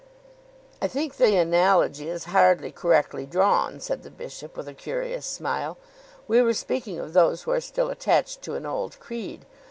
[0.81, 5.77] "I think the analogy is hardly correctly drawn," said the bishop, with a curious smile.
[6.27, 9.45] "We were speaking of those who are still attached to an old creed.